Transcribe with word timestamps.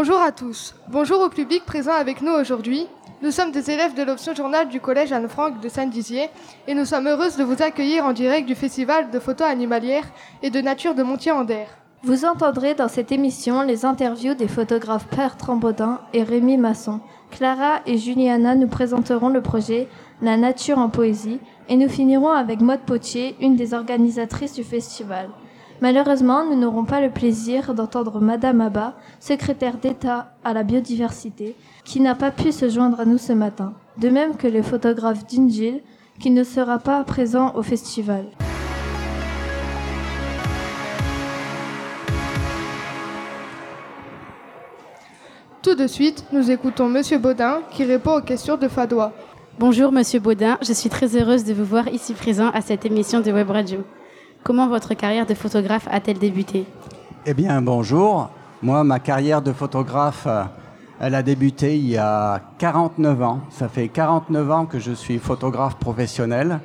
Bonjour 0.00 0.20
à 0.20 0.30
tous. 0.30 0.76
Bonjour 0.86 1.20
au 1.22 1.28
public 1.28 1.64
présent 1.64 1.92
avec 1.92 2.22
nous 2.22 2.30
aujourd'hui. 2.30 2.86
Nous 3.20 3.32
sommes 3.32 3.50
des 3.50 3.68
élèves 3.68 3.96
de 3.96 4.04
l'option 4.04 4.32
journal 4.32 4.68
du 4.68 4.80
collège 4.80 5.10
Anne-Franck 5.10 5.60
de 5.60 5.68
Saint-Dizier 5.68 6.30
et 6.68 6.74
nous 6.74 6.84
sommes 6.84 7.08
heureuses 7.08 7.36
de 7.36 7.42
vous 7.42 7.60
accueillir 7.64 8.04
en 8.04 8.12
direct 8.12 8.46
du 8.46 8.54
festival 8.54 9.10
de 9.10 9.18
photos 9.18 9.48
animalières 9.48 10.06
et 10.40 10.50
de 10.50 10.60
nature 10.60 10.94
de 10.94 11.02
Montier-en-Der. 11.02 11.66
Vous 12.04 12.24
entendrez 12.24 12.76
dans 12.76 12.86
cette 12.86 13.10
émission 13.10 13.62
les 13.62 13.84
interviews 13.84 14.34
des 14.34 14.46
photographes 14.46 15.08
Bertrand 15.10 15.56
Baudin 15.56 15.98
et 16.12 16.22
Rémi 16.22 16.58
Masson. 16.58 17.00
Clara 17.32 17.80
et 17.84 17.98
Juliana 17.98 18.54
nous 18.54 18.68
présenteront 18.68 19.30
le 19.30 19.42
projet 19.42 19.88
La 20.22 20.36
nature 20.36 20.78
en 20.78 20.90
poésie 20.90 21.40
et 21.68 21.76
nous 21.76 21.88
finirons 21.88 22.30
avec 22.30 22.60
Maude 22.60 22.86
Potier, 22.86 23.34
une 23.40 23.56
des 23.56 23.74
organisatrices 23.74 24.54
du 24.54 24.62
festival. 24.62 25.28
Malheureusement, 25.80 26.44
nous 26.44 26.56
n'aurons 26.58 26.84
pas 26.84 27.00
le 27.00 27.10
plaisir 27.10 27.72
d'entendre 27.72 28.20
Madame 28.20 28.60
Abba, 28.60 28.94
secrétaire 29.20 29.78
d'État 29.78 30.32
à 30.42 30.52
la 30.52 30.64
biodiversité, 30.64 31.54
qui 31.84 32.00
n'a 32.00 32.16
pas 32.16 32.32
pu 32.32 32.50
se 32.50 32.68
joindre 32.68 32.98
à 32.98 33.04
nous 33.04 33.18
ce 33.18 33.32
matin, 33.32 33.74
de 33.96 34.08
même 34.08 34.36
que 34.36 34.48
le 34.48 34.62
photographe 34.62 35.24
Dingil, 35.26 35.80
qui 36.18 36.30
ne 36.30 36.42
sera 36.42 36.80
pas 36.80 37.04
présent 37.04 37.54
au 37.54 37.62
festival. 37.62 38.24
Tout 45.62 45.76
de 45.76 45.86
suite, 45.86 46.24
nous 46.32 46.50
écoutons 46.50 46.88
Monsieur 46.88 47.18
Baudin 47.18 47.60
qui 47.70 47.84
répond 47.84 48.18
aux 48.18 48.22
questions 48.22 48.56
de 48.56 48.66
Fadois. 48.66 49.12
Bonjour 49.60 49.92
Monsieur 49.92 50.18
Baudin, 50.18 50.58
je 50.60 50.72
suis 50.72 50.88
très 50.88 51.16
heureuse 51.16 51.44
de 51.44 51.52
vous 51.52 51.64
voir 51.64 51.86
ici 51.88 52.14
présent 52.14 52.50
à 52.50 52.62
cette 52.62 52.84
émission 52.84 53.20
de 53.20 53.30
Web 53.30 53.50
Radio. 53.50 53.84
Comment 54.44 54.68
votre 54.68 54.94
carrière 54.94 55.26
de 55.26 55.34
photographe 55.34 55.88
a-t-elle 55.90 56.18
débuté? 56.18 56.64
Eh 57.26 57.34
bien 57.34 57.60
bonjour, 57.60 58.30
moi 58.62 58.84
ma 58.84 58.98
carrière 58.98 59.42
de 59.42 59.52
photographe, 59.52 60.24
euh, 60.26 60.44
elle 61.00 61.14
a 61.14 61.22
débuté 61.22 61.76
il 61.76 61.88
y 61.90 61.98
a 61.98 62.40
49 62.58 63.22
ans. 63.22 63.40
Ça 63.50 63.68
fait 63.68 63.88
49 63.88 64.50
ans 64.50 64.66
que 64.66 64.78
je 64.78 64.92
suis 64.92 65.18
photographe 65.18 65.76
professionnel, 65.76 66.60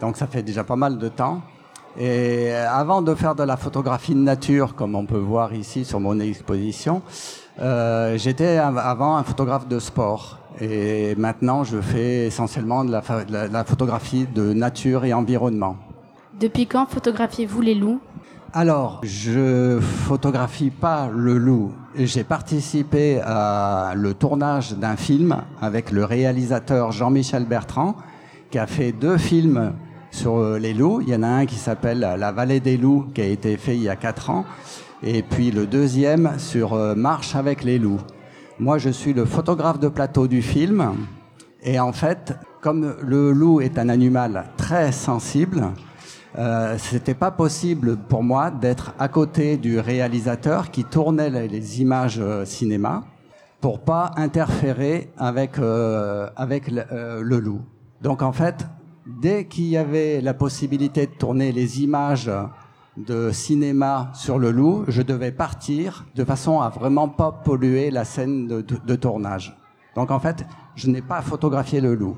donc 0.00 0.16
ça 0.16 0.26
fait 0.26 0.42
déjà 0.42 0.64
pas 0.64 0.76
mal 0.76 0.98
de 0.98 1.08
temps. 1.08 1.42
Et 1.98 2.52
avant 2.52 3.02
de 3.02 3.14
faire 3.14 3.34
de 3.34 3.42
la 3.42 3.56
photographie 3.56 4.14
de 4.14 4.20
nature, 4.20 4.74
comme 4.74 4.94
on 4.94 5.04
peut 5.04 5.18
voir 5.18 5.54
ici 5.54 5.84
sur 5.84 6.00
mon 6.00 6.18
exposition, 6.20 7.02
euh, 7.60 8.16
j'étais 8.18 8.56
avant 8.58 9.16
un 9.16 9.22
photographe 9.22 9.68
de 9.68 9.78
sport. 9.78 10.38
Et 10.60 11.14
maintenant, 11.16 11.64
je 11.64 11.80
fais 11.80 12.26
essentiellement 12.26 12.84
de 12.84 12.92
la 12.92 13.64
photographie 13.64 14.26
de 14.26 14.52
nature 14.52 15.04
et 15.04 15.12
environnement. 15.12 15.76
Depuis 16.40 16.68
quand 16.68 16.86
photographiez-vous 16.86 17.60
les 17.60 17.74
loups? 17.74 18.00
Alors, 18.52 19.00
je 19.02 19.80
photographie 19.80 20.70
pas 20.70 21.10
le 21.12 21.36
loup. 21.36 21.72
J'ai 21.96 22.22
participé 22.22 23.20
à 23.24 23.94
le 23.96 24.14
tournage 24.14 24.74
d'un 24.74 24.94
film 24.94 25.38
avec 25.60 25.90
le 25.90 26.04
réalisateur 26.04 26.92
Jean-Michel 26.92 27.44
Bertrand, 27.44 27.96
qui 28.52 28.58
a 28.58 28.68
fait 28.68 28.92
deux 28.92 29.18
films 29.18 29.72
sur 30.12 30.40
les 30.58 30.74
loups. 30.74 31.00
Il 31.00 31.08
y 31.08 31.16
en 31.16 31.24
a 31.24 31.28
un 31.28 31.44
qui 31.46 31.56
s'appelle 31.56 32.00
La 32.16 32.30
vallée 32.30 32.60
des 32.60 32.76
loups, 32.76 33.06
qui 33.12 33.20
a 33.20 33.26
été 33.26 33.56
fait 33.56 33.74
il 33.74 33.82
y 33.82 33.88
a 33.88 33.96
quatre 33.96 34.30
ans, 34.30 34.44
et 35.02 35.22
puis 35.22 35.50
le 35.50 35.66
deuxième 35.66 36.38
sur 36.38 36.74
euh, 36.74 36.94
Marche 36.94 37.34
avec 37.34 37.64
les 37.64 37.80
loups. 37.80 38.00
Moi, 38.60 38.78
je 38.78 38.90
suis 38.90 39.12
le 39.12 39.24
photographe 39.24 39.80
de 39.80 39.88
plateau 39.88 40.28
du 40.28 40.42
film, 40.42 40.94
et 41.64 41.80
en 41.80 41.92
fait, 41.92 42.36
comme 42.60 42.94
le 43.02 43.32
loup 43.32 43.60
est 43.60 43.76
un 43.76 43.88
animal 43.88 44.50
très 44.56 44.92
sensible, 44.92 45.72
euh, 46.36 46.76
c'était 46.78 47.14
pas 47.14 47.30
possible 47.30 47.96
pour 47.96 48.22
moi 48.22 48.50
d'être 48.50 48.94
à 48.98 49.08
côté 49.08 49.56
du 49.56 49.80
réalisateur 49.80 50.70
qui 50.70 50.84
tournait 50.84 51.30
les, 51.30 51.80
images 51.80 52.18
euh, 52.20 52.44
cinéma 52.44 53.04
pour 53.60 53.80
pas 53.80 54.12
interférer 54.16 55.10
avec 55.16 55.58
euh, 55.58 56.28
avec 56.36 56.70
le, 56.70 56.82
euh, 56.92 57.22
le 57.22 57.40
loup. 57.40 57.62
Donc 58.02 58.22
en 58.22 58.32
fait, 58.32 58.66
dès 59.06 59.46
qu'il 59.46 59.68
y 59.68 59.76
avait 59.76 60.20
la 60.20 60.34
possibilité 60.34 61.06
de 61.06 61.12
tourner 61.12 61.50
les 61.50 61.82
images 61.82 62.30
de 62.98 63.30
cinéma 63.32 64.10
sur 64.12 64.38
le 64.38 64.50
loup, 64.50 64.84
je 64.88 65.02
devais 65.02 65.32
partir 65.32 66.04
de 66.14 66.24
façon 66.24 66.60
à 66.60 66.68
vraiment 66.68 67.08
pas 67.08 67.32
polluer 67.32 67.90
la 67.90 68.04
scène 68.04 68.46
de 68.48 68.96
tournage. 68.96 69.56
Donc 69.94 70.10
en 70.10 70.20
fait, 70.20 70.44
je 70.76 70.90
n'ai 70.90 71.02
pas 71.02 71.22
photographié 71.22 71.80
le 71.80 71.94
loup. 71.94 72.16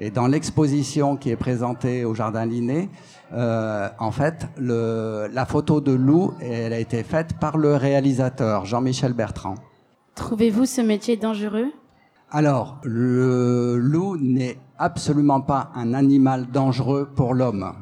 Et 0.00 0.10
dans 0.10 0.28
l'exposition 0.28 1.16
qui 1.16 1.30
est 1.30 1.36
présentée 1.36 2.04
au 2.04 2.14
Jardin 2.14 2.46
Linné, 2.46 2.88
euh, 3.32 3.88
en 3.98 4.12
fait, 4.12 4.46
le, 4.56 5.26
la 5.32 5.44
photo 5.44 5.80
de 5.80 5.92
loup, 5.92 6.34
elle 6.40 6.72
a 6.72 6.78
été 6.78 7.02
faite 7.02 7.34
par 7.40 7.58
le 7.58 7.74
réalisateur 7.74 8.64
Jean-Michel 8.64 9.12
Bertrand. 9.12 9.56
Trouvez-vous 10.14 10.66
ce 10.66 10.80
métier 10.80 11.16
dangereux? 11.16 11.72
Alors, 12.30 12.78
le 12.84 13.76
loup 13.76 14.16
n'est 14.18 14.58
absolument 14.78 15.40
pas 15.40 15.70
un 15.74 15.94
animal 15.94 16.46
dangereux 16.52 17.08
pour 17.16 17.34
l'homme. 17.34 17.72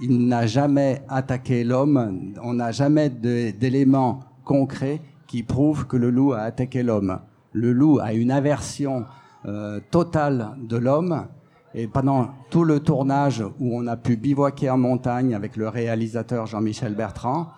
Il 0.00 0.26
n'a 0.26 0.46
jamais 0.46 1.02
attaqué 1.08 1.62
l'homme. 1.62 2.32
On 2.42 2.54
n'a 2.54 2.72
jamais 2.72 3.08
d'éléments 3.08 4.20
concrets 4.44 5.00
qui 5.28 5.44
prouvent 5.44 5.86
que 5.86 5.96
le 5.96 6.10
loup 6.10 6.32
a 6.32 6.40
attaqué 6.40 6.82
l'homme. 6.82 7.20
Le 7.52 7.72
loup 7.72 8.00
a 8.00 8.14
une 8.14 8.32
aversion 8.32 9.04
euh, 9.44 9.78
totale 9.90 10.56
de 10.58 10.76
l'homme. 10.76 11.26
Et 11.74 11.86
pendant 11.86 12.28
tout 12.50 12.64
le 12.64 12.80
tournage 12.80 13.42
où 13.60 13.76
on 13.78 13.86
a 13.86 13.96
pu 13.96 14.16
bivouaquer 14.16 14.68
en 14.68 14.78
montagne 14.78 15.34
avec 15.34 15.56
le 15.56 15.68
réalisateur 15.68 16.46
Jean-Michel 16.46 16.94
Bertrand, 16.94 17.48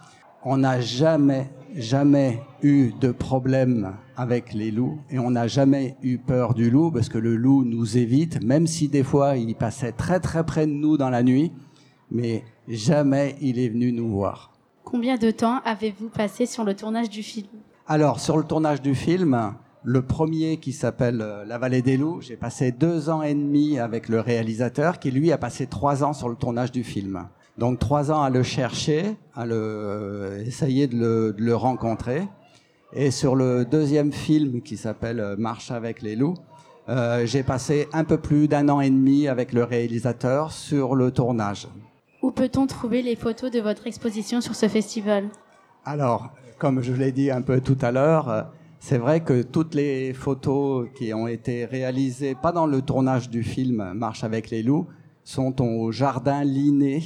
on 0.45 0.59
n'a 0.59 0.81
jamais, 0.81 1.51
jamais 1.75 2.41
eu 2.63 2.93
de 3.01 3.11
problème 3.11 3.95
avec 4.17 4.53
les 4.53 4.71
loups 4.71 5.01
et 5.11 5.19
on 5.19 5.31
n'a 5.31 5.49
jamais 5.49 5.97
eu 6.03 6.19
peur 6.19 6.55
du 6.55 6.71
loup 6.71 6.93
parce 6.93 7.09
que 7.09 7.19
le 7.19 7.35
loup 7.35 7.65
nous 7.65 7.97
évite, 7.97 8.43
même 8.45 8.67
si 8.67 8.89
des 8.89 9.03
fois 9.03 9.37
il 9.37 9.55
passait 9.57 9.93
très 9.93 10.21
très 10.21 10.45
près 10.45 10.67
de 10.67 10.73
nous 10.73 10.97
dans 10.97 11.11
la 11.11 11.23
nuit, 11.23 11.51
mais 12.11 12.45
jamais 12.69 13.37
il 13.41 13.59
est 13.59 13.69
venu 13.69 13.91
nous 13.91 14.11
voir. 14.11 14.53
Combien 14.85 15.17
de 15.17 15.31
temps 15.31 15.61
avez-vous 15.65 16.09
passé 16.09 16.47
sur 16.47 16.63
le 16.63 16.75
tournage 16.75 17.09
du 17.09 17.23
film? 17.23 17.49
Alors, 17.87 18.21
sur 18.21 18.39
le 18.39 18.45
tournage 18.45 18.81
du 18.81 18.95
film, 18.95 19.55
le 19.85 20.03
premier 20.03 20.57
qui 20.57 20.73
s'appelle 20.73 21.21
euh, 21.21 21.45
La 21.45 21.59
vallée 21.59 21.83
des 21.83 21.97
loups, 21.99 22.23
j'ai 22.23 22.37
passé 22.37 22.73
deux 22.73 23.11
ans 23.11 23.23
et 23.23 23.35
demi 23.35 23.79
avec 23.79 24.09
le 24.09 24.19
réalisateur 24.21 24.99
qui, 24.99 25.11
lui, 25.11 25.31
a 25.31 25.39
passé 25.39 25.67
trois 25.67 26.03
ans 26.03 26.15
sur 26.15 26.29
le 26.29 26.37
tournage 26.37 26.73
du 26.73 26.83
film. 26.83 27.29
Donc, 27.59 27.79
trois 27.79 28.11
ans 28.11 28.23
à 28.23 28.31
le 28.31 28.43
chercher, 28.43 29.17
à 29.35 29.45
le, 29.45 29.55
euh, 29.55 30.45
essayer 30.45 30.87
de 30.87 30.97
le, 30.97 31.33
de 31.35 31.45
le 31.45 31.55
rencontrer. 31.55 32.27
Et 32.95 33.11
sur 33.11 33.37
le 33.37 33.65
deuxième 33.65 34.13
film 34.13 34.63
qui 34.63 34.77
s'appelle 34.77 35.21
euh, 35.21 35.37
Marche 35.37 35.71
avec 35.71 36.01
les 36.01 36.17
loups, 36.17 36.35
euh, 36.89 37.27
j'ai 37.27 37.43
passé 37.43 37.87
un 37.93 38.05
peu 38.05 38.19
plus 38.19 38.49
d'un 38.49 38.69
an 38.69 38.81
et 38.81 38.91
demi 38.91 39.29
avec 39.29 39.53
le 39.53 39.65
réalisateur 39.65 40.51
sur 40.51 40.95
le 40.95 41.11
tournage. 41.11 41.69
Où 42.23 42.31
peut-on 42.31 42.67
trouver 42.67 43.03
les 43.03 43.17
photos 43.17 43.51
de 43.51 43.61
votre 43.61 43.87
exposition 43.87 44.41
sur 44.41 44.55
ce 44.55 44.67
festival? 44.67 45.29
Alors, 45.85 46.31
comme 46.59 46.83
je 46.83 46.93
l'ai 46.93 47.13
dit 47.13 47.31
un 47.31 47.43
peu 47.43 47.61
tout 47.61 47.79
à 47.83 47.93
l'heure, 47.93 48.47
c'est 48.87 48.99
vrai 48.99 49.23
que 49.23 49.41
toutes 49.41 49.75
les 49.75 50.13
photos 50.13 50.91
qui 50.95 51.15
ont 51.15 51.27
été 51.27 51.65
réalisées, 51.65 52.35
pas 52.35 52.53
dans 52.53 52.67
le 52.67 52.83
tournage 52.83 53.31
du 53.31 53.43
film 53.43 53.95
Marche 53.95 54.25
avec 54.25 54.51
les 54.51 54.63
loups, 54.63 54.87
sont 55.25 55.63
au 55.63 55.91
jardin 55.91 56.45
Linné, 56.45 57.03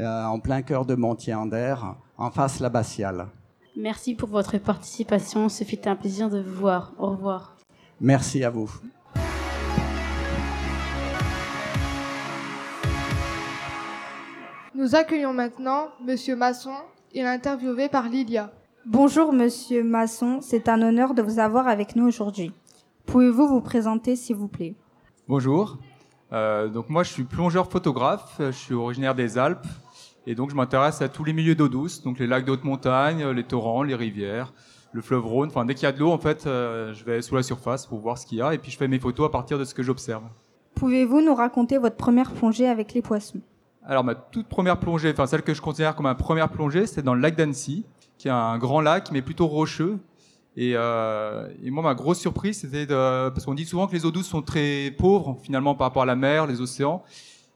euh, 0.00 0.24
en 0.24 0.40
plein 0.40 0.62
cœur 0.62 0.84
de 0.84 0.96
Montier-en-Der, 0.96 1.94
en 2.18 2.32
face 2.32 2.58
l'abbatiale. 2.58 3.28
Merci 3.76 4.16
pour 4.16 4.30
votre 4.30 4.58
participation, 4.58 5.48
ce 5.48 5.62
fut 5.62 5.86
un 5.86 5.94
plaisir 5.94 6.28
de 6.28 6.40
vous 6.40 6.58
voir. 6.58 6.92
Au 6.98 7.10
revoir. 7.10 7.56
Merci 8.00 8.42
à 8.42 8.50
vous. 8.50 8.68
Nous 14.74 14.96
accueillons 14.96 15.32
maintenant 15.32 15.86
Monsieur 16.04 16.34
Masson. 16.34 16.74
Il 17.14 17.20
est 17.20 17.28
interviewé 17.28 17.88
par 17.88 18.08
Lilia. 18.08 18.50
Bonjour 18.84 19.32
Monsieur 19.32 19.84
Masson, 19.84 20.40
c'est 20.40 20.68
un 20.68 20.82
honneur 20.82 21.14
de 21.14 21.22
vous 21.22 21.38
avoir 21.38 21.68
avec 21.68 21.94
nous 21.94 22.04
aujourd'hui. 22.04 22.50
Pouvez-vous 23.06 23.46
vous 23.46 23.60
présenter 23.60 24.16
s'il 24.16 24.34
vous 24.34 24.48
plaît? 24.48 24.74
Bonjour. 25.28 25.78
Euh, 26.32 26.68
donc 26.68 26.90
moi, 26.90 27.04
je 27.04 27.12
suis 27.12 27.22
plongeur 27.22 27.70
photographe. 27.70 28.34
Je 28.40 28.50
suis 28.50 28.74
originaire 28.74 29.14
des 29.14 29.38
Alpes 29.38 29.68
et 30.26 30.34
donc 30.34 30.50
je 30.50 30.56
m'intéresse 30.56 31.00
à 31.00 31.08
tous 31.08 31.22
les 31.22 31.32
milieux 31.32 31.54
d'eau 31.54 31.68
douce, 31.68 32.02
donc 32.02 32.18
les 32.18 32.26
lacs 32.26 32.44
de 32.44 32.50
haute 32.50 32.64
montagne, 32.64 33.24
les 33.28 33.44
torrents, 33.44 33.84
les 33.84 33.94
rivières, 33.94 34.52
le 34.90 35.00
fleuve 35.00 35.26
Rhône. 35.26 35.50
Enfin, 35.50 35.64
dès 35.64 35.74
qu'il 35.74 35.84
y 35.84 35.86
a 35.86 35.92
de 35.92 36.00
l'eau, 36.00 36.10
en 36.10 36.18
fait, 36.18 36.48
euh, 36.48 36.92
je 36.92 37.04
vais 37.04 37.22
sous 37.22 37.36
la 37.36 37.44
surface 37.44 37.86
pour 37.86 38.00
voir 38.00 38.18
ce 38.18 38.26
qu'il 38.26 38.38
y 38.38 38.42
a 38.42 38.52
et 38.52 38.58
puis 38.58 38.72
je 38.72 38.76
fais 38.76 38.88
mes 38.88 38.98
photos 38.98 39.26
à 39.26 39.30
partir 39.30 39.60
de 39.60 39.64
ce 39.64 39.74
que 39.74 39.84
j'observe. 39.84 40.24
Pouvez-vous 40.74 41.20
nous 41.20 41.36
raconter 41.36 41.78
votre 41.78 41.96
première 41.96 42.32
plongée 42.32 42.66
avec 42.66 42.94
les 42.94 43.02
poissons? 43.02 43.42
Alors 43.84 44.02
ma 44.02 44.16
toute 44.16 44.48
première 44.48 44.80
plongée, 44.80 45.12
enfin 45.12 45.26
celle 45.26 45.42
que 45.42 45.54
je 45.54 45.62
considère 45.62 45.94
comme 45.94 46.04
ma 46.04 46.16
première 46.16 46.48
plongée, 46.48 46.86
c'était 46.86 47.02
dans 47.02 47.14
le 47.14 47.20
lac 47.20 47.36
d'Annecy, 47.36 47.86
qui 48.22 48.28
est 48.28 48.30
un 48.30 48.56
grand 48.56 48.80
lac 48.80 49.10
mais 49.10 49.20
plutôt 49.20 49.48
rocheux. 49.48 49.98
Et, 50.56 50.74
euh, 50.76 51.48
et 51.64 51.70
moi, 51.70 51.82
ma 51.82 51.94
grosse 51.94 52.20
surprise, 52.20 52.60
c'était 52.60 52.86
de, 52.86 53.30
parce 53.30 53.44
qu'on 53.44 53.54
dit 53.54 53.64
souvent 53.64 53.88
que 53.88 53.94
les 53.94 54.04
eaux 54.06 54.12
douces 54.12 54.28
sont 54.28 54.42
très 54.42 54.94
pauvres 54.96 55.38
finalement 55.42 55.74
par 55.74 55.88
rapport 55.88 56.02
à 56.02 56.06
la 56.06 56.14
mer, 56.14 56.46
les 56.46 56.60
océans. 56.60 57.02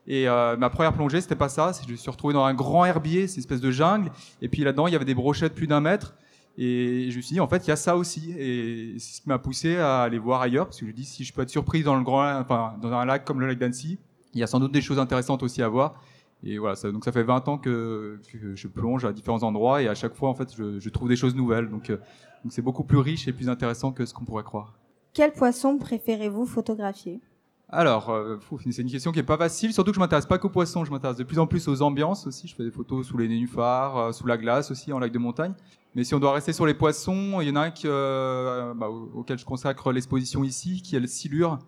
Et 0.09 0.29
euh, 0.29 0.57
ma 0.57 0.69
première 0.69 0.93
plongée, 0.93 1.21
c'était 1.21 1.37
pas 1.37 1.49
ça. 1.49 1.71
Je 1.87 1.93
me 1.93 1.97
suis 1.97 2.11
retrouvé 2.11 2.35
dans 2.35 2.45
un 2.45 2.55
grand 2.55 2.85
herbier, 2.85 3.29
c'est 3.29 3.37
une 3.37 3.41
espèce 3.41 3.61
de 3.61 3.71
jungle. 3.71 4.11
Et 4.43 4.49
puis 4.49 4.65
là-dedans, 4.65 4.89
il 4.89 4.93
y 4.93 4.97
avait 4.97 5.05
des 5.05 5.15
brochettes 5.15 5.55
plus 5.55 5.69
d'un 5.69 5.81
mètre. 5.81 6.17
Et 6.59 7.11
je 7.11 7.17
me 7.17 7.23
suis 7.23 7.35
dit, 7.35 7.41
en 7.41 7.47
fait, 7.47 7.65
il 7.67 7.69
y 7.69 7.73
a 7.73 7.77
ça 7.77 7.97
aussi. 7.97 8.33
Et 8.37 8.95
c'est 8.99 9.19
ce 9.19 9.21
qui 9.21 9.29
m'a 9.29 9.39
poussé 9.39 9.77
à 9.77 10.03
aller 10.03 10.19
voir 10.19 10.41
ailleurs, 10.41 10.67
parce 10.67 10.81
que 10.81 10.87
je 10.87 10.91
me 10.91 10.97
dis, 10.97 11.05
si 11.05 11.23
je 11.23 11.33
peux 11.33 11.43
être 11.43 11.51
surpris 11.51 11.85
dans, 11.85 11.95
le 11.95 12.03
grand, 12.03 12.41
enfin, 12.41 12.75
dans 12.83 12.93
un 12.93 13.05
lac 13.05 13.25
comme 13.25 13.41
le 13.41 13.47
lac 13.47 13.59
d'Annecy, 13.59 13.99
il 14.35 14.41
y 14.41 14.43
a 14.43 14.49
sans 14.49 14.59
doute 14.59 14.73
des 14.73 14.81
choses 14.81 14.99
intéressantes 14.99 15.45
aussi 15.45 15.63
à 15.63 15.69
voir. 15.69 15.95
Et 16.43 16.59
voilà, 16.59 16.77
ça, 16.77 16.93
donc 16.93 17.05
ça 17.05 17.13
fait 17.13 17.23
20 17.23 17.49
ans 17.49 17.59
que, 17.59 18.21
que, 18.31 18.55
je 18.55 18.69
plonge 18.69 19.05
à 19.05 19.13
différents 19.13 19.43
endroits 19.43 19.83
et 19.83 19.89
à 19.89 19.95
chaque 19.95 20.15
fois, 20.15 20.29
en 20.29 20.35
fait, 20.35 20.55
je, 20.57 20.79
je 20.79 20.89
trouve 20.91 21.09
des 21.09 21.17
choses 21.17 21.35
nouvelles. 21.35 21.69
Donc, 21.69 21.91
euh, 21.91 21.97
donc 22.45 22.53
c'est 22.53 22.63
beaucoup 22.63 22.85
plus 22.85 22.99
riche 22.99 23.27
et 23.27 23.33
plus 23.33 23.49
intéressant 23.49 23.93
que 23.93 24.05
ce 24.05 24.15
qu'on 24.15 24.25
pourrait 24.25 24.45
croire. 24.45 24.75
Quel 25.13 25.33
poisson 25.33 25.79
préférez-vous 25.79 26.47
photographier? 26.47 27.21
Alors, 27.69 28.11
euh, 28.11 28.39
c'est 28.71 28.83
une 28.83 28.91
question 28.91 29.11
qui 29.11 29.19
est 29.19 29.25
pas 29.25 29.37
facile, 29.37 29.73
surtout 29.73 29.91
que 29.91 29.97
je 29.97 30.01
m'intéresse 30.01 30.27
pas 30.27 30.39
qu'aux 30.39 30.49
poissons, 30.49 30.85
je 30.85 30.91
m'intéresse 30.93 31.17
de 31.17 31.25
plus 31.25 31.41
en 31.41 31.49
plus 31.49 31.67
aux 31.67 31.83
ambiances 31.83 32.27
aussi. 32.27 32.47
Je 32.47 32.55
fais 32.55 32.63
des 32.63 32.71
photos 32.71 33.09
sous 33.09 33.19
les 33.19 33.27
nénuphars, 33.27 33.99
euh, 33.99 34.13
sous 34.13 34.27
la 34.27 34.37
glace 34.37 34.71
aussi, 34.71 34.93
en 34.93 35.01
lac 35.01 35.11
de 35.11 35.19
montagne. 35.19 35.53
Mais 35.97 36.05
si 36.05 36.15
on 36.15 36.21
doit 36.21 36.33
rester 36.33 36.53
sur 36.53 36.65
les 36.65 36.75
poissons, 36.75 37.41
il 37.41 37.49
y 37.49 37.51
en 37.51 37.57
a 37.57 37.63
un 37.63 37.71
qui, 37.73 37.89
euh, 37.89 38.73
bah, 38.75 38.89
auquel 38.89 39.39
je 39.39 39.45
consacre 39.45 39.91
l'exposition 39.91 40.45
ici, 40.45 40.81
qui 40.81 40.95
est 40.95 41.01
le 41.01 41.09
silure, 41.09 41.59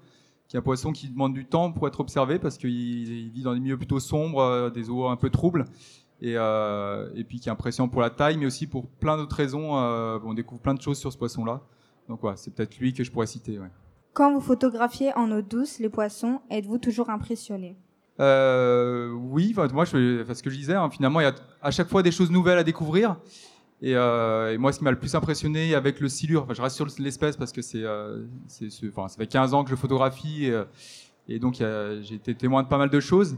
qui 0.48 0.56
est 0.56 0.58
un 0.58 0.62
poisson 0.62 0.92
qui 0.92 1.08
demande 1.08 1.34
du 1.34 1.44
temps 1.44 1.70
pour 1.72 1.86
être 1.86 2.00
observé 2.00 2.38
parce 2.38 2.58
qu'il 2.58 3.30
vit 3.30 3.42
dans 3.42 3.54
des 3.54 3.60
milieux 3.60 3.76
plutôt 3.76 4.00
sombres, 4.00 4.70
des 4.70 4.90
eaux 4.90 5.06
un 5.06 5.16
peu 5.16 5.30
troubles, 5.30 5.66
et, 6.20 6.32
et 6.32 7.24
puis 7.24 7.38
qui 7.38 7.48
est 7.48 7.52
impressionnant 7.52 7.88
pour 7.88 8.00
la 8.00 8.10
taille, 8.10 8.38
mais 8.38 8.46
aussi 8.46 8.66
pour 8.66 8.86
plein 8.88 9.16
d'autres 9.16 9.36
raisons. 9.36 9.74
on 9.74 10.34
découvre 10.34 10.60
plein 10.60 10.74
de 10.74 10.80
choses 10.80 10.98
sur 10.98 11.12
ce 11.12 11.18
poisson-là. 11.18 11.60
Donc 12.08 12.20
voilà, 12.22 12.36
c'est 12.36 12.50
peut-être 12.54 12.78
lui 12.78 12.92
que 12.94 13.04
je 13.04 13.12
pourrais 13.12 13.26
citer. 13.26 13.58
Ouais. 13.58 13.68
Quand 14.14 14.32
vous 14.32 14.40
photographiez 14.40 15.12
en 15.16 15.30
eau 15.30 15.42
douce 15.42 15.78
les 15.78 15.88
poissons, 15.88 16.40
êtes-vous 16.50 16.78
toujours 16.78 17.10
impressionné? 17.10 17.76
Euh, 18.18 19.12
Oui, 19.12 19.54
moi, 19.72 19.84
je, 19.84 20.24
ce 20.32 20.42
que 20.42 20.50
je 20.50 20.56
disais, 20.56 20.74
hein, 20.74 20.88
finalement, 20.90 21.20
il 21.20 21.24
y 21.24 21.26
a 21.26 21.34
à 21.62 21.70
chaque 21.70 21.88
fois 21.88 22.02
des 22.02 22.10
choses 22.10 22.30
nouvelles 22.30 22.58
à 22.58 22.64
découvrir. 22.64 23.16
Et, 23.80 23.94
euh, 23.94 24.52
et 24.52 24.58
moi, 24.58 24.72
ce 24.72 24.78
qui 24.78 24.84
m'a 24.84 24.90
le 24.90 24.98
plus 24.98 25.14
impressionné 25.14 25.74
avec 25.74 26.00
le 26.00 26.08
silure, 26.08 26.42
enfin, 26.42 26.54
je 26.54 26.62
reste 26.62 26.76
sur 26.76 26.86
l'espèce 26.98 27.36
parce 27.36 27.52
que 27.52 27.62
c'est, 27.62 27.84
euh, 27.84 28.24
enfin, 28.88 29.08
ça 29.08 29.16
fait 29.16 29.26
15 29.26 29.54
ans 29.54 29.62
que 29.64 29.70
je 29.70 29.76
photographie 29.76 30.46
et, 30.46 30.62
et 31.28 31.38
donc 31.38 31.56
j'ai 31.56 32.14
été 32.14 32.34
témoin 32.34 32.62
de 32.62 32.68
pas 32.68 32.78
mal 32.78 32.90
de 32.90 33.00
choses. 33.00 33.36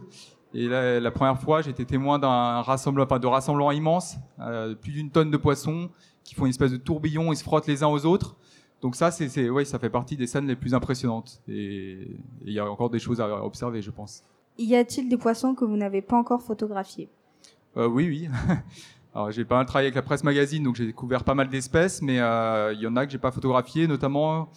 Et 0.52 0.66
là, 0.66 0.98
la 0.98 1.10
première 1.10 1.38
fois, 1.40 1.62
j'ai 1.62 1.70
été 1.70 1.84
témoin 1.84 2.19
d'un 2.19 2.62
rassemblement, 2.62 3.04
enfin, 3.04 3.19
de 3.19 3.26
rassemblement 3.26 3.70
immense, 3.70 4.16
euh, 4.40 4.75
plus 4.75 4.92
d'une 4.92 5.10
tonne 5.10 5.31
de 5.31 5.37
poissons 5.37 5.90
qui 6.25 6.34
font 6.34 6.44
une 6.44 6.50
espèce 6.50 6.72
de 6.72 6.76
tourbillon, 6.76 7.32
ils 7.32 7.36
se 7.36 7.44
frottent 7.44 7.66
les 7.66 7.82
uns 7.82 7.88
aux 7.88 8.04
autres. 8.04 8.36
Donc 8.81 8.96
ça, 8.96 9.10
c'est, 9.10 9.48
ouais, 9.50 9.64
ça 9.64 9.78
fait 9.78 9.90
partie 9.90 10.16
des 10.16 10.26
scènes 10.26 10.46
les 10.46 10.56
plus 10.56 10.75
impressionnantes. 10.75 11.40
Et 11.48 12.16
il 12.44 12.52
y 12.52 12.58
a 12.58 12.69
encore 12.69 12.90
des 12.90 12.98
choses 12.98 13.20
à 13.20 13.44
observer, 13.44 13.82
je 13.82 13.90
pense. 13.90 14.25
Y 14.58 14.75
a-t-il 14.75 15.08
des 15.08 15.16
poissons 15.16 15.54
que 15.54 15.64
vous 15.64 15.76
n'avez 15.76 16.02
pas 16.02 16.16
encore 16.16 16.43
photographiés? 16.43 17.08
Euh, 17.76 17.86
Oui, 17.86 18.08
oui. 18.08 18.28
Alors 19.12 19.32
j'ai 19.32 19.44
pas 19.44 19.56
mal 19.56 19.66
travaillé 19.66 19.86
avec 19.86 19.96
la 19.96 20.02
presse 20.02 20.22
magazine, 20.22 20.62
donc 20.62 20.76
j'ai 20.76 20.86
découvert 20.86 21.24
pas 21.24 21.34
mal 21.34 21.48
d'espèces, 21.48 22.00
mais 22.00 22.20
euh, 22.20 22.72
il 22.72 22.80
y 22.80 22.86
en 22.86 22.94
a 22.94 23.04
que 23.04 23.10
j'ai 23.10 23.18
pas 23.18 23.32
photographié, 23.32 23.88
notamment. 23.88 24.50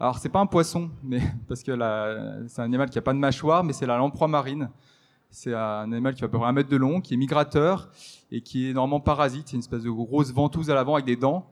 Alors 0.00 0.18
c'est 0.18 0.28
pas 0.28 0.40
un 0.40 0.46
poisson, 0.46 0.90
mais 1.04 1.20
parce 1.46 1.62
que 1.62 1.72
c'est 2.48 2.60
un 2.60 2.64
animal 2.64 2.90
qui 2.90 2.98
a 2.98 3.02
pas 3.02 3.12
de 3.12 3.18
mâchoire, 3.18 3.62
mais 3.62 3.72
c'est 3.72 3.86
la 3.86 3.96
lamproie 3.96 4.26
marine. 4.26 4.70
C'est 5.30 5.54
un 5.54 5.90
animal 5.92 6.14
qui 6.14 6.20
fait 6.20 6.26
à 6.26 6.28
peu 6.28 6.38
près 6.38 6.48
un 6.48 6.52
mètre 6.52 6.68
de 6.68 6.76
long, 6.76 7.00
qui 7.00 7.14
est 7.14 7.16
migrateur 7.16 7.90
et 8.30 8.42
qui 8.42 8.68
est 8.68 8.72
normalement 8.74 9.00
parasite. 9.00 9.48
C'est 9.48 9.54
une 9.54 9.60
espèce 9.60 9.84
de 9.84 9.90
grosse 9.90 10.32
ventouse 10.32 10.68
à 10.68 10.74
l'avant 10.74 10.94
avec 10.94 11.06
des 11.06 11.16
dents. 11.16 11.50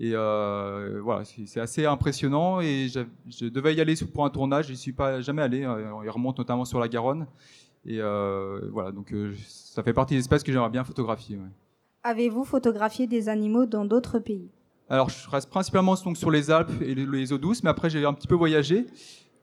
Et 0.00 0.10
euh, 0.14 1.00
voilà, 1.02 1.22
c'est 1.24 1.60
assez 1.60 1.86
impressionnant. 1.86 2.60
Et 2.60 2.88
je, 2.88 3.46
devais 3.46 3.74
y 3.74 3.80
aller 3.80 3.94
pour 4.12 4.26
un 4.26 4.30
tournage, 4.30 4.66
je 4.66 4.72
n'y 4.72 4.76
suis 4.76 4.92
pas 4.92 5.20
jamais 5.20 5.40
allé. 5.40 5.64
Euh, 5.64 6.02
il 6.04 6.10
remonte 6.10 6.36
notamment 6.36 6.64
sur 6.64 6.80
la 6.80 6.88
Garonne. 6.88 7.26
Et 7.86 8.00
voilà, 8.00 8.90
donc 8.92 9.14
ça 9.46 9.82
fait 9.82 9.94
partie 9.94 10.14
des 10.14 10.20
espèces 10.20 10.42
que 10.42 10.52
j'aimerais 10.52 10.70
bien 10.70 10.84
photographier. 10.84 11.38
Avez-vous 12.04 12.44
photographié 12.44 13.06
des 13.06 13.28
animaux 13.28 13.64
dans 13.64 13.84
d'autres 13.84 14.18
pays? 14.18 14.50
Alors, 14.90 15.08
je 15.08 15.30
reste 15.30 15.48
principalement 15.48 15.94
sur 15.94 16.32
les 16.32 16.50
Alpes 16.50 16.82
et 16.82 16.96
les, 16.96 17.32
eaux 17.32 17.38
douces, 17.38 17.62
mais 17.62 17.70
après 17.70 17.90
j'ai 17.90 18.04
un 18.04 18.12
petit 18.12 18.26
peu 18.26 18.34
voyagé. 18.34 18.86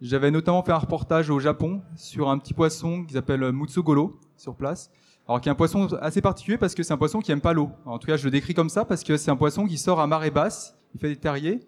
J'avais 0.01 0.29
notamment 0.29 0.61
fait 0.61 0.73
un 0.73 0.77
reportage 0.77 1.29
au 1.29 1.39
Japon 1.39 1.81
sur 1.95 2.29
un 2.29 2.37
petit 2.37 2.53
poisson 2.53 3.05
qui 3.05 3.13
s'appelle 3.13 3.53
Mutsugolo 3.53 4.19
sur 4.35 4.55
place. 4.55 4.91
Alors, 5.25 5.39
qui 5.39 5.47
est 5.47 5.51
un 5.53 5.55
poisson 5.55 5.87
assez 6.01 6.21
particulier 6.21 6.57
parce 6.57 6.75
que 6.75 6.83
c'est 6.83 6.91
un 6.91 6.97
poisson 6.97 7.21
qui 7.21 7.31
aime 7.31 7.39
pas 7.39 7.53
l'eau. 7.53 7.69
En 7.85 7.97
tout 7.97 8.07
cas, 8.07 8.17
je 8.17 8.25
le 8.25 8.31
décris 8.31 8.53
comme 8.53 8.69
ça 8.69 8.83
parce 8.83 9.05
que 9.05 9.15
c'est 9.15 9.31
un 9.31 9.37
poisson 9.37 9.65
qui 9.65 9.77
sort 9.77 10.01
à 10.01 10.07
marée 10.07 10.31
basse, 10.31 10.77
il 10.93 10.99
fait 10.99 11.09
des 11.09 11.15
terriers, 11.15 11.61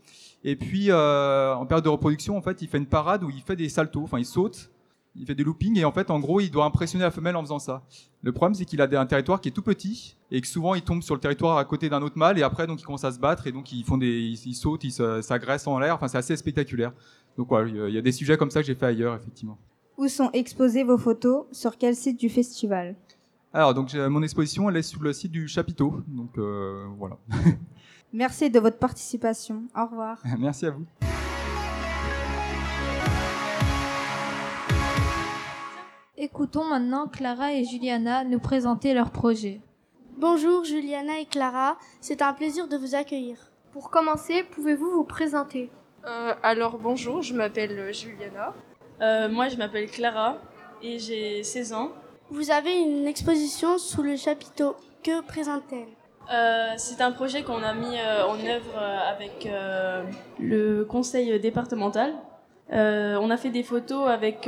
et 0.44 0.58
puis 0.58 0.88
euh, 0.90 1.56
en 1.56 1.66
période 1.66 1.86
de 1.86 1.90
reproduction, 1.90 2.36
en 2.36 2.42
fait, 2.42 2.62
il 2.62 2.68
fait 2.68 2.80
une 2.80 2.86
parade 2.86 3.24
où 3.24 3.30
il 3.30 3.42
fait 3.42 3.56
des 3.56 3.70
saltos, 3.70 4.02
enfin, 4.04 4.20
il 4.20 4.26
saute, 4.26 4.72
il 5.16 5.26
fait 5.26 5.36
des 5.36 5.44
loopings, 5.44 5.78
et 5.78 5.86
en 5.86 5.92
fait, 5.92 6.10
en 6.10 6.20
gros, 6.20 6.40
il 6.40 6.50
doit 6.50 6.66
impressionner 6.66 7.04
la 7.04 7.12
femelle 7.12 7.36
en 7.36 7.42
faisant 7.42 7.60
ça. 7.60 7.84
Le 8.22 8.32
problème, 8.32 8.56
c'est 8.56 8.66
qu'il 8.66 8.82
a 8.82 8.88
un 9.00 9.06
territoire 9.06 9.42
qui 9.42 9.50
est 9.50 9.52
tout 9.52 9.62
petit, 9.62 10.16
et 10.32 10.40
que 10.40 10.48
souvent, 10.48 10.74
il 10.76 10.82
tombe 10.82 11.02
sur 11.02 11.16
le 11.16 11.22
territoire 11.22 11.58
à 11.58 11.66
côté 11.66 11.90
d'un 11.90 12.02
autre 12.02 12.18
mâle, 12.18 12.40
et 12.40 12.44
après, 12.44 12.68
donc, 12.68 12.80
il 12.82 12.86
commence 12.86 13.04
à 13.04 13.12
se 13.12 13.20
battre, 13.20 13.48
et 13.48 13.52
donc, 13.52 13.72
ils 13.72 13.84
font 13.84 13.98
des, 13.98 14.22
ils, 14.46 14.56
sautent, 14.56 14.84
ils 14.84 14.92
s'agressent 14.92 15.68
en 15.68 15.80
l'air. 15.80 15.96
Enfin, 15.96 16.08
c'est 16.08 16.18
assez 16.18 16.36
spectaculaire. 16.38 16.94
Donc, 17.38 17.50
voilà, 17.50 17.68
il 17.68 17.94
y 17.94 17.98
a 17.98 18.02
des 18.02 18.12
sujets 18.12 18.38
comme 18.38 18.52
ça 18.52 18.62
que 18.62 18.68
j'ai 18.68 18.76
fait 18.76 18.86
ailleurs, 18.86 19.16
effectivement. 19.16 19.58
Où 19.98 20.08
sont 20.08 20.32
exposées 20.32 20.84
vos 20.84 20.98
photos? 20.98 21.46
Sur 21.52 21.78
quel 21.78 21.96
site 21.96 22.20
du 22.20 22.30
festival? 22.30 22.96
Alors, 23.54 23.74
donc, 23.74 23.94
mon 23.94 24.24
exposition, 24.24 24.70
elle 24.70 24.78
est 24.78 24.82
sur 24.82 25.02
le 25.04 25.12
site 25.12 25.32
du 25.32 25.48
chapiteau. 25.48 26.02
Donc, 26.08 26.38
euh, 26.38 26.86
voilà. 26.98 27.18
Merci 28.14 28.50
de 28.50 28.60
votre 28.60 28.78
participation. 28.78 29.64
Au 29.76 29.86
revoir. 29.86 30.18
Merci 30.40 30.66
à 30.66 30.72
vous. 30.72 30.86
Écoutons 36.24 36.66
maintenant 36.66 37.08
Clara 37.08 37.52
et 37.52 37.64
Juliana 37.64 38.24
nous 38.24 38.38
présenter 38.38 38.94
leur 38.94 39.10
projet. 39.10 39.60
Bonjour 40.18 40.64
Juliana 40.64 41.18
et 41.20 41.26
Clara, 41.26 41.80
c'est 42.00 42.22
un 42.22 42.32
plaisir 42.34 42.68
de 42.68 42.78
vous 42.78 42.94
accueillir. 42.94 43.38
Pour 43.72 43.90
commencer, 43.90 44.44
pouvez-vous 44.44 44.92
vous 44.92 45.04
présenter? 45.04 45.72
Euh, 46.06 46.36
Alors 46.44 46.78
bonjour, 46.78 47.24
je 47.24 47.34
m'appelle 47.34 47.92
Juliana. 47.92 48.54
Euh, 49.02 49.30
moi 49.30 49.48
je 49.48 49.58
m'appelle 49.58 49.90
Clara 49.90 50.38
et 50.84 51.00
j'ai 51.00 51.42
16 51.42 51.74
ans. 51.74 51.90
Vous 52.30 52.52
avez 52.52 52.78
une 52.78 53.08
exposition 53.08 53.80
sous 53.80 54.04
le 54.04 54.16
chapiteau. 54.16 54.76
Que 55.04 55.24
présente-t-elle 55.24 55.90
euh, 56.32 56.74
c'est 56.78 57.02
un 57.02 57.12
projet 57.12 57.42
qu'on 57.42 57.64
a 57.64 57.74
mis 57.74 57.98
euh, 57.98 58.28
en 58.28 58.36
œuvre 58.36 58.78
euh, 58.78 59.12
avec 59.12 59.50
le 60.40 60.84
conseil 60.84 61.40
départemental. 61.40 62.14
on 62.70 63.30
a 63.32 63.38
fait 63.38 63.50
des 63.50 63.64
photos 63.64 64.08
avec 64.08 64.48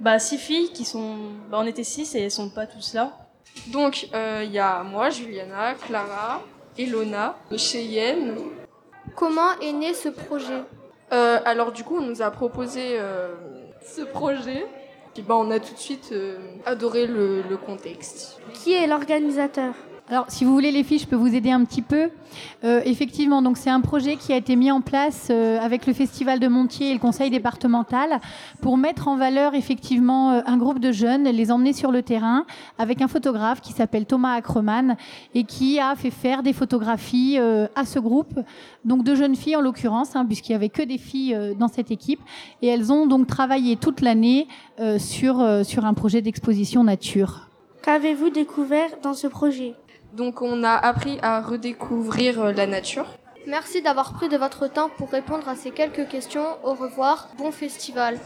bah, 0.00 0.18
six 0.18 0.38
filles 0.38 0.70
qui 0.72 0.84
sont. 0.84 1.16
Bah, 1.50 1.58
on 1.60 1.66
était 1.66 1.84
six 1.84 2.14
et 2.14 2.22
elles 2.22 2.30
sont 2.30 2.50
pas 2.50 2.66
tous 2.66 2.94
là. 2.94 3.12
Donc 3.68 4.08
il 4.12 4.50
y 4.52 4.58
a 4.58 4.82
moi, 4.82 5.10
Juliana, 5.10 5.74
Clara, 5.74 6.42
Elona, 6.76 7.36
Cheyenne. 7.56 8.36
Comment 9.14 9.58
est 9.62 9.72
né 9.72 9.94
ce 9.94 10.10
projet? 10.10 10.62
Alors 11.10 11.72
du 11.72 11.82
coup, 11.82 11.96
on 11.98 12.02
nous 12.02 12.20
a 12.20 12.30
proposé 12.30 12.98
ce 13.82 14.02
projet? 14.02 14.66
bah, 15.22 15.36
on 15.36 15.50
a 15.50 15.58
tout 15.58 15.74
de 15.74 15.78
suite 15.78 16.10
euh, 16.12 16.36
adoré 16.64 17.06
le, 17.06 17.42
le 17.42 17.56
contexte. 17.56 18.38
Qui 18.52 18.72
est 18.74 18.86
l'organisateur? 18.86 19.74
Alors, 20.08 20.26
si 20.28 20.44
vous 20.44 20.52
voulez 20.52 20.70
les 20.70 20.84
filles, 20.84 21.00
je 21.00 21.06
peux 21.06 21.16
vous 21.16 21.34
aider 21.34 21.50
un 21.50 21.64
petit 21.64 21.82
peu. 21.82 22.10
Euh, 22.62 22.80
effectivement, 22.84 23.42
donc 23.42 23.56
c'est 23.56 23.70
un 23.70 23.80
projet 23.80 24.14
qui 24.14 24.32
a 24.32 24.36
été 24.36 24.54
mis 24.54 24.70
en 24.70 24.80
place 24.80 25.28
euh, 25.30 25.58
avec 25.58 25.84
le 25.84 25.92
Festival 25.92 26.38
de 26.38 26.46
Montier 26.46 26.90
et 26.90 26.92
le 26.92 27.00
Conseil 27.00 27.28
départemental 27.28 28.20
pour 28.60 28.76
mettre 28.76 29.08
en 29.08 29.16
valeur 29.16 29.54
effectivement 29.54 30.30
euh, 30.30 30.40
un 30.46 30.58
groupe 30.58 30.78
de 30.78 30.92
jeunes, 30.92 31.24
les 31.24 31.50
emmener 31.50 31.72
sur 31.72 31.90
le 31.90 32.02
terrain 32.02 32.46
avec 32.78 33.02
un 33.02 33.08
photographe 33.08 33.60
qui 33.60 33.72
s'appelle 33.72 34.06
Thomas 34.06 34.34
Ackerman 34.34 34.96
et 35.34 35.42
qui 35.42 35.80
a 35.80 35.96
fait 35.96 36.12
faire 36.12 36.44
des 36.44 36.52
photographies 36.52 37.38
à 37.74 37.84
ce 37.84 37.98
groupe, 37.98 38.38
donc 38.84 39.02
de 39.02 39.14
jeunes 39.14 39.34
filles 39.34 39.56
en 39.56 39.60
l'occurrence, 39.60 40.14
hein, 40.14 40.24
puisqu'il 40.24 40.52
y 40.52 40.54
avait 40.54 40.68
que 40.68 40.82
des 40.82 40.98
filles 40.98 41.36
dans 41.58 41.68
cette 41.68 41.90
équipe, 41.90 42.20
et 42.62 42.68
elles 42.68 42.92
ont 42.92 43.06
donc 43.06 43.26
travaillé 43.26 43.76
toute 43.76 44.00
l'année 44.00 44.46
sur 44.98 45.64
sur 45.64 45.84
un 45.84 45.94
projet 45.94 46.22
d'exposition 46.22 46.84
nature. 46.84 47.48
Qu'avez-vous 47.82 48.30
découvert 48.30 48.90
dans 49.02 49.14
ce 49.14 49.26
projet? 49.26 49.74
Donc 50.12 50.42
on 50.42 50.64
a 50.64 50.72
appris 50.72 51.18
à 51.22 51.40
redécouvrir 51.40 52.40
euh, 52.40 52.52
la 52.52 52.66
nature. 52.66 53.06
Merci 53.46 53.80
d'avoir 53.82 54.12
pris 54.12 54.28
de 54.28 54.36
votre 54.36 54.66
temps 54.66 54.90
pour 54.96 55.10
répondre 55.10 55.48
à 55.48 55.54
ces 55.54 55.70
quelques 55.70 56.08
questions. 56.08 56.46
Au 56.64 56.74
revoir, 56.74 57.28
bon 57.38 57.52
festival. 57.52 58.18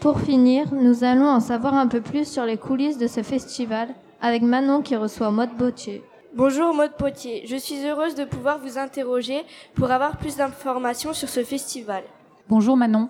Pour 0.00 0.20
finir, 0.20 0.72
nous 0.72 1.04
allons 1.04 1.28
en 1.28 1.40
savoir 1.40 1.74
un 1.74 1.88
peu 1.88 2.00
plus 2.00 2.26
sur 2.26 2.44
les 2.44 2.56
coulisses 2.56 2.96
de 2.96 3.08
ce 3.08 3.22
festival 3.22 3.88
avec 4.20 4.42
Manon 4.42 4.80
qui 4.80 4.96
reçoit 4.96 5.30
Maud 5.30 5.50
Bautier. 5.58 6.02
Bonjour 6.34 6.74
Maud 6.74 6.92
Potier, 6.98 7.46
je 7.46 7.56
suis 7.56 7.84
heureuse 7.86 8.14
de 8.14 8.24
pouvoir 8.24 8.58
vous 8.58 8.78
interroger 8.78 9.44
pour 9.74 9.90
avoir 9.90 10.18
plus 10.18 10.36
d'informations 10.36 11.12
sur 11.12 11.28
ce 11.28 11.42
festival. 11.42 12.04
Bonjour 12.48 12.76
Manon. 12.76 13.08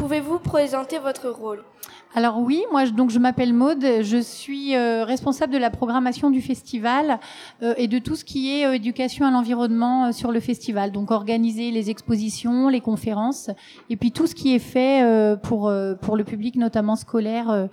Pouvez-vous 0.00 0.38
présenter 0.38 0.98
votre 0.98 1.28
rôle? 1.28 1.62
Alors 2.14 2.38
oui, 2.38 2.64
moi 2.72 2.86
je, 2.86 2.92
donc 2.92 3.10
je 3.10 3.18
m'appelle 3.18 3.52
Maude, 3.52 3.84
je 4.00 4.16
suis 4.16 4.74
euh, 4.74 5.04
responsable 5.04 5.52
de 5.52 5.58
la 5.58 5.68
programmation 5.68 6.30
du 6.30 6.40
festival 6.40 7.20
euh, 7.62 7.74
et 7.76 7.86
de 7.86 7.98
tout 7.98 8.16
ce 8.16 8.24
qui 8.24 8.50
est 8.50 8.66
euh, 8.66 8.72
éducation 8.72 9.26
à 9.26 9.30
l'environnement 9.30 10.10
sur 10.12 10.32
le 10.32 10.40
festival. 10.40 10.90
Donc 10.90 11.10
organiser 11.10 11.70
les 11.70 11.90
expositions, 11.90 12.68
les 12.68 12.80
conférences 12.80 13.50
et 13.90 13.96
puis 13.96 14.10
tout 14.10 14.26
ce 14.26 14.34
qui 14.34 14.54
est 14.54 14.58
fait 14.58 15.04
pour 15.42 15.70
pour 16.00 16.16
le 16.16 16.24
public 16.24 16.56
notamment 16.56 16.96
scolaire 16.96 17.68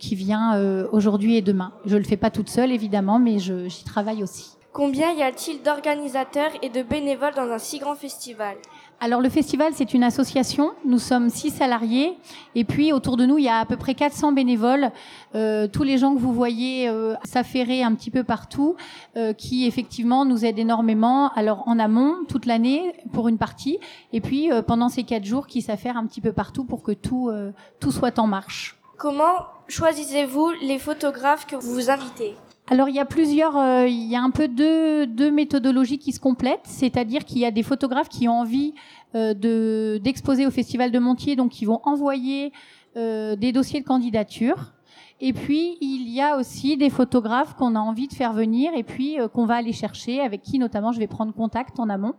qui 0.00 0.16
vient 0.16 0.86
aujourd'hui 0.90 1.36
et 1.36 1.42
demain. 1.42 1.72
Je 1.86 1.96
le 1.96 2.02
fais 2.02 2.16
pas 2.16 2.30
toute 2.30 2.48
seule 2.48 2.72
évidemment, 2.72 3.20
mais 3.20 3.38
j'y 3.38 3.84
travaille 3.84 4.24
aussi. 4.24 4.58
Combien 4.72 5.12
y 5.12 5.22
a-t-il 5.22 5.62
d'organisateurs 5.62 6.50
et 6.62 6.68
de 6.68 6.82
bénévoles 6.82 7.34
dans 7.34 7.50
un 7.50 7.58
si 7.58 7.78
grand 7.78 7.94
festival? 7.94 8.56
Alors 9.00 9.20
le 9.20 9.28
festival, 9.28 9.72
c'est 9.74 9.94
une 9.94 10.02
association. 10.02 10.72
Nous 10.84 10.98
sommes 10.98 11.30
six 11.30 11.50
salariés 11.50 12.18
et 12.56 12.64
puis 12.64 12.92
autour 12.92 13.16
de 13.16 13.26
nous, 13.26 13.38
il 13.38 13.44
y 13.44 13.48
a 13.48 13.58
à 13.58 13.64
peu 13.64 13.76
près 13.76 13.94
400 13.94 14.32
bénévoles. 14.32 14.90
Euh, 15.36 15.68
tous 15.68 15.84
les 15.84 15.98
gens 15.98 16.14
que 16.14 16.20
vous 16.20 16.32
voyez 16.32 16.88
euh, 16.88 17.14
s'affairer 17.24 17.84
un 17.84 17.94
petit 17.94 18.10
peu 18.10 18.24
partout, 18.24 18.74
euh, 19.16 19.32
qui 19.32 19.66
effectivement 19.66 20.24
nous 20.24 20.44
aident 20.44 20.58
énormément. 20.58 21.30
Alors 21.34 21.62
en 21.68 21.78
amont, 21.78 22.16
toute 22.28 22.44
l'année 22.46 22.92
pour 23.12 23.28
une 23.28 23.38
partie, 23.38 23.78
et 24.12 24.20
puis 24.20 24.50
euh, 24.50 24.62
pendant 24.62 24.88
ces 24.88 25.04
quatre 25.04 25.24
jours, 25.24 25.46
qui 25.46 25.62
s'affairent 25.62 25.96
un 25.96 26.06
petit 26.06 26.20
peu 26.20 26.32
partout 26.32 26.64
pour 26.64 26.82
que 26.82 26.92
tout 26.92 27.28
euh, 27.28 27.52
tout 27.78 27.92
soit 27.92 28.18
en 28.18 28.26
marche. 28.26 28.76
Comment 28.96 29.46
choisissez-vous 29.68 30.50
les 30.62 30.80
photographes 30.80 31.46
que 31.46 31.54
vous 31.54 31.88
invitez? 31.88 32.34
Alors 32.70 32.88
il 32.88 32.94
y 32.94 32.98
a 32.98 33.06
plusieurs, 33.06 33.56
euh, 33.56 33.86
il 33.88 34.06
y 34.08 34.14
a 34.14 34.22
un 34.22 34.30
peu 34.30 34.46
deux, 34.46 35.30
méthodologies 35.30 35.98
qui 35.98 36.12
se 36.12 36.20
complètent, 36.20 36.64
c'est-à-dire 36.64 37.24
qu'il 37.24 37.38
y 37.38 37.46
a 37.46 37.50
des 37.50 37.62
photographes 37.62 38.10
qui 38.10 38.28
ont 38.28 38.40
envie 38.40 38.74
euh, 39.14 39.32
de 39.32 39.98
d'exposer 40.02 40.46
au 40.46 40.50
Festival 40.50 40.90
de 40.90 40.98
Montier, 40.98 41.34
donc 41.34 41.50
qui 41.50 41.64
vont 41.64 41.80
envoyer 41.84 42.52
euh, 42.96 43.36
des 43.36 43.52
dossiers 43.52 43.80
de 43.80 43.86
candidature. 43.86 44.74
Et 45.20 45.32
puis 45.32 45.78
il 45.80 46.08
y 46.10 46.20
a 46.20 46.36
aussi 46.36 46.76
des 46.76 46.90
photographes 46.90 47.54
qu'on 47.54 47.74
a 47.74 47.80
envie 47.80 48.06
de 48.06 48.12
faire 48.12 48.34
venir 48.34 48.72
et 48.76 48.84
puis 48.84 49.16
qu'on 49.32 49.46
va 49.46 49.56
aller 49.56 49.72
chercher, 49.72 50.20
avec 50.20 50.42
qui 50.42 50.58
notamment 50.58 50.92
je 50.92 50.98
vais 50.98 51.08
prendre 51.08 51.32
contact 51.32 51.80
en 51.80 51.88
amont. 51.88 52.14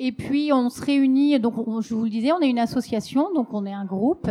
Et 0.00 0.10
puis 0.10 0.52
on 0.52 0.70
se 0.70 0.82
réunit, 0.82 1.38
donc 1.38 1.54
je 1.80 1.94
vous 1.94 2.04
le 2.04 2.10
disais, 2.10 2.32
on 2.32 2.40
est 2.40 2.50
une 2.50 2.58
association, 2.58 3.32
donc 3.32 3.54
on 3.54 3.64
est 3.64 3.72
un 3.72 3.84
groupe. 3.84 4.28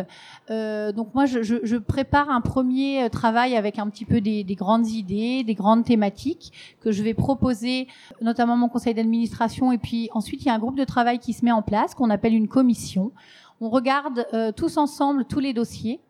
Euh, 0.52 0.92
donc 0.92 1.16
moi, 1.16 1.26
je, 1.26 1.42
je, 1.42 1.56
je, 1.64 1.78
prépare 1.78 2.30
un 2.30 2.42
premier 2.42 3.10
travail 3.10 3.56
avec 3.56 3.80
un 3.80 3.88
petit 3.90 4.04
peu 4.04 4.20
des, 4.20 4.44
des, 4.44 4.56
grandes 4.56 4.90
idées, 4.90 5.46
des 5.46 5.54
grandes 5.54 5.86
thématiques 5.86 6.52
que 6.82 6.92
je 6.92 7.02
vais 7.02 7.14
proposer, 7.14 7.88
notamment 8.22 8.58
mon 8.58 8.68
conseil 8.68 8.94
d'administration. 8.94 9.72
Et 9.72 9.78
puis 9.78 10.10
ensuite, 10.12 10.42
il 10.42 10.48
y 10.48 10.52
a 10.52 10.54
un 10.54 10.60
groupe 10.60 10.78
de 10.78 10.84
travail 10.84 11.20
qui 11.20 11.32
se 11.32 11.46
met 11.46 11.52
en 11.54 11.62
place, 11.62 11.96
qu'on 11.96 12.10
appelle 12.10 12.34
une 12.34 12.50
commission. 12.50 13.14
On 13.62 13.70
regarde 13.70 14.28
euh, 14.34 14.52
tous 14.52 14.76
ensemble 14.76 15.24
tous 15.24 15.40
les 15.40 15.54
dossiers. 15.54 16.02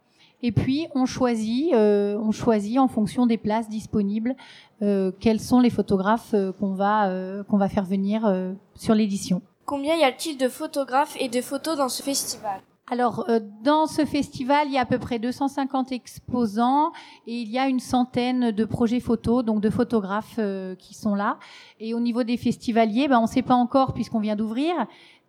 Et 0.45 0.51
puis 0.51 0.87
on 0.93 1.05
choisit, 1.05 1.73
euh, 1.73 2.17
on 2.17 2.31
choisit 2.31 2.77
en 2.77 2.89
fonction 2.89 3.25
des 3.25 3.37
places 3.37 3.69
disponibles 3.69 4.35
euh, 4.83 5.11
quels 5.17 5.39
sont 5.39 5.61
les 5.61 5.69
photographes 5.69 6.33
euh, 6.33 6.51
qu'on 6.51 6.73
va 6.73 7.07
euh, 7.07 7.43
qu'on 7.43 7.57
va 7.57 7.69
faire 7.69 7.85
venir 7.85 8.29
sur 8.75 8.93
l'édition. 8.93 9.41
Combien 9.65 9.95
y 9.95 10.03
a-t-il 10.03 10.37
de 10.37 10.49
photographes 10.49 11.15
et 11.19 11.29
de 11.29 11.41
photos 11.41 11.77
dans 11.77 11.89
ce 11.89 12.03
festival? 12.03 12.61
Alors, 12.91 13.25
dans 13.63 13.87
ce 13.87 14.03
festival, 14.03 14.67
il 14.67 14.73
y 14.73 14.77
a 14.77 14.81
à 14.81 14.85
peu 14.85 14.99
près 14.99 15.17
250 15.17 15.93
exposants 15.93 16.91
et 17.25 17.33
il 17.33 17.49
y 17.49 17.57
a 17.57 17.69
une 17.69 17.79
centaine 17.79 18.51
de 18.51 18.65
projets 18.65 18.99
photos, 18.99 19.45
donc 19.45 19.61
de 19.61 19.69
photographes 19.69 20.37
qui 20.77 20.93
sont 20.93 21.15
là. 21.15 21.39
Et 21.79 21.93
au 21.93 22.01
niveau 22.01 22.23
des 22.23 22.35
festivaliers, 22.35 23.07
ben, 23.07 23.19
on 23.19 23.23
ne 23.23 23.27
sait 23.27 23.41
pas 23.41 23.55
encore 23.55 23.93
puisqu'on 23.93 24.19
vient 24.19 24.35
d'ouvrir, 24.35 24.73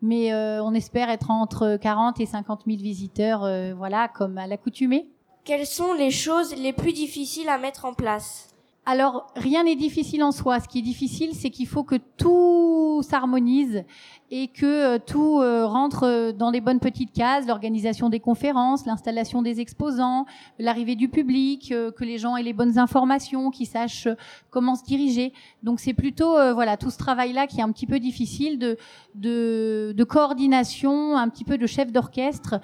mais 0.05 0.33
on 0.35 0.73
espère 0.75 1.11
être 1.11 1.31
entre 1.31 1.77
40 1.81 2.21
et 2.21 2.27
50 2.27 2.63
000 2.67 2.79
visiteurs, 2.79 3.75
voilà, 3.77 4.07
comme 4.09 4.39
à 4.39 4.47
l'accoutumée. 4.47 5.09
Quelles 5.45 5.67
sont 5.67 5.93
les 5.93 6.11
choses 6.11 6.55
les 6.57 6.73
plus 6.73 6.93
difficiles 6.93 7.49
à 7.49 7.59
mettre 7.59 7.85
en 7.85 7.93
place? 7.93 8.54
Alors, 8.87 9.29
rien 9.35 9.65
n'est 9.65 9.77
difficile 9.77 10.23
en 10.23 10.31
soi. 10.31 10.61
Ce 10.61 10.69
qui 10.69 10.81
est 10.81 10.83
difficile, 10.83 11.31
c'est 11.35 11.49
qu'il 11.49 11.67
faut 11.67 11.85
que 11.85 11.97
tout 12.19 13.01
s'harmonise 13.03 13.85
et 14.31 14.49
que 14.49 14.67
euh, 14.67 14.99
tout 14.99 15.41
euh, 15.41 15.67
rentre 15.67 16.03
euh, 16.03 16.33
dans 16.33 16.51
les 16.51 16.61
bonnes 16.61 16.81
petites 16.81 17.13
cases, 17.13 17.47
l'organisation 17.47 18.11
des 18.11 18.21
conférences, 18.21 18.85
l'installation 18.85 19.43
des 19.43 19.61
exposants, 19.61 20.27
l'arrivée 20.59 20.97
du 20.97 21.09
public, 21.09 21.73
que 21.97 22.05
les 22.05 22.19
gens 22.19 22.37
aient 22.37 22.43
les 22.43 22.53
bonnes 22.53 22.79
informations, 22.79 23.51
qu'ils 23.51 23.69
sachent 23.69 24.09
comment 24.51 24.75
se 24.75 24.85
diriger. 24.85 25.33
Donc 25.63 25.81
c'est 25.81 25.95
plutôt 25.95 26.33
voilà 26.53 26.77
tout 26.77 26.91
ce 26.91 26.99
travail-là 26.99 27.47
qui 27.47 27.61
est 27.61 27.63
un 27.63 27.73
petit 27.73 27.87
peu 27.87 28.01
difficile 28.01 28.59
de, 28.59 28.77
de, 29.15 29.95
de 29.97 30.05
coordination, 30.05 31.17
un 31.17 31.29
petit 31.29 31.45
peu 31.45 31.59
de 31.59 31.67
chef 31.67 31.93
d'orchestre 31.93 32.57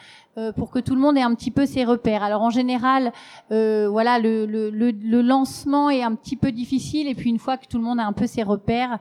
pour 0.57 0.71
que 0.71 0.79
tout 0.79 0.95
le 0.95 1.01
monde 1.01 1.17
ait 1.17 1.23
un 1.23 1.35
petit 1.35 1.51
peu 1.51 1.67
ses 1.67 1.85
repères. 1.85 2.23
Alors 2.23 2.43
en 2.43 2.51
général, 2.51 3.13
voilà 3.49 4.19
le, 4.19 4.47
le, 4.47 4.71
le, 4.71 4.91
le 4.91 5.23
lancement 5.23 5.91
est 5.91 6.03
un 6.03 6.15
petit 6.15 6.37
peu 6.37 6.53
difficile 6.53 7.09
et 7.09 7.15
puis 7.15 7.31
une 7.31 7.39
fois 7.39 7.57
que 7.57 7.67
tout 7.67 7.79
le 7.79 7.85
monde 7.85 8.01
a 8.01 8.05
un 8.05 8.13
peu 8.13 8.27
ses 8.27 8.43
repères, 8.43 8.99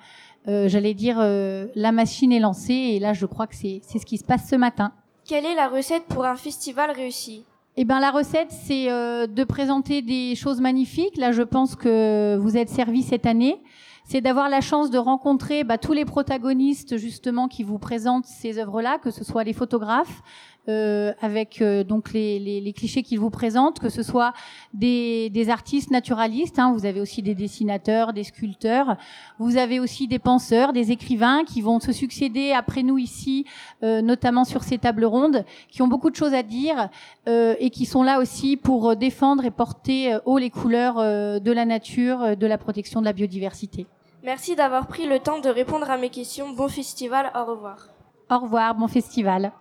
euh, 0.48 0.68
j'allais 0.68 0.94
dire, 0.94 1.18
euh, 1.20 1.68
la 1.76 1.92
machine 1.92 2.32
est 2.32 2.40
lancée 2.40 2.74
et 2.74 3.00
là, 3.00 3.14
je 3.14 3.26
crois 3.26 3.46
que 3.46 3.56
c'est 3.56 3.82
ce 3.84 4.06
qui 4.06 4.18
se 4.18 4.24
passe 4.24 4.50
ce 4.50 4.56
matin. 4.56 4.94
Quelle 5.26 5.46
est 5.46 5.56
la 5.56 5.68
recette 5.68 6.06
pour 6.06 6.26
un 6.26 6.36
festival 6.36 6.92
réussi? 6.92 7.44
Eh 7.78 7.86
ben 7.86 8.00
la 8.00 8.12
recette, 8.12 8.52
c'est 8.52 8.90
euh, 8.90 9.28
de 9.28 9.44
présenter 9.44 10.02
des 10.02 10.36
choses 10.36 10.60
magnifiques. 10.60 11.18
Là, 11.18 11.32
je 11.32 11.44
pense 11.44 11.76
que 11.76 12.36
vous 12.38 12.58
êtes 12.58 12.70
servi 12.70 13.04
cette 13.04 13.26
année. 13.26 13.62
C'est 14.06 14.22
d'avoir 14.22 14.50
la 14.50 14.60
chance 14.60 14.90
de 14.90 14.98
rencontrer 14.98 15.64
bah, 15.64 15.78
tous 15.78 15.94
les 15.94 16.04
protagonistes 16.04 16.98
justement 16.98 17.48
qui 17.48 17.62
vous 17.62 17.78
présentent 17.78 18.26
ces 18.26 18.58
œuvres-là, 18.58 18.98
que 18.98 19.12
ce 19.12 19.24
soit 19.24 19.44
les 19.44 19.54
photographes, 19.54 20.24
euh, 20.70 21.14
avec 21.20 21.62
euh, 21.62 21.84
donc 21.84 22.14
les, 22.14 22.38
les, 22.38 22.62
les 22.62 22.74
clichés 22.74 23.02
qu'ils 23.02 23.20
vous 23.20 23.32
présentent, 23.32 23.80
que 23.80 23.90
ce 23.90 24.04
soit 24.04 24.34
des, 24.74 25.30
des 25.32 25.50
artistes 25.50 25.90
naturalistes, 25.90 26.60
hein, 26.60 26.72
vous 26.74 26.86
avez 26.86 27.02
aussi 27.02 27.24
des 27.24 27.34
dessinateurs, 27.34 28.14
des 28.14 28.24
sculpteurs, 28.24 28.96
vous 29.40 29.58
avez 29.58 29.80
aussi 29.80 30.08
des 30.08 30.20
penseurs, 30.20 30.72
des 30.72 30.92
écrivains 30.92 31.44
qui 31.44 31.62
vont 31.62 31.80
se 31.80 31.92
succéder 31.92 32.52
après 32.52 32.84
nous 32.84 33.00
ici, 33.00 33.46
euh, 33.82 34.02
notamment 34.02 34.46
sur 34.46 34.64
ces 34.64 34.78
tables 34.78 35.06
rondes, 35.06 35.44
qui 35.72 35.82
ont 35.82 35.88
beaucoup 35.88 36.12
de 36.12 36.16
choses 36.16 36.34
à 36.34 36.44
dire 36.44 36.90
et 37.28 37.70
qui 37.70 37.86
sont 37.86 38.02
là 38.02 38.20
aussi 38.20 38.58
pour 38.58 38.96
défendre 38.96 39.46
et 39.46 39.52
porter 39.52 40.18
haut 40.26 40.40
les 40.40 40.50
couleurs 40.50 40.96
de 40.96 41.52
la 41.52 41.66
nature, 41.66 42.36
de 42.36 42.48
la 42.48 42.58
protection 42.58 43.02
de 43.02 43.06
la 43.06 43.14
biodiversité. 43.14 43.86
Merci 44.24 44.56
d'avoir 44.56 44.88
pris 44.88 45.06
le 45.06 45.20
temps 45.20 45.40
de 45.40 45.50
répondre 45.50 45.90
à 45.92 45.98
mes 45.98 46.10
questions. 46.10 46.50
Bon 46.50 46.68
festival, 46.68 47.32
au 47.36 47.46
revoir. 47.46 47.88
Au 48.32 48.40
revoir, 48.40 48.76
bon 48.76 48.88
festival. 48.88 49.52